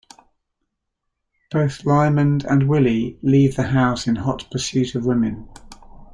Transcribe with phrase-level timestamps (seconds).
[1.51, 5.47] Both Lymon and Willie leave the house in hot pursuit of women.